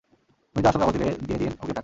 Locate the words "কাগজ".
0.81-0.93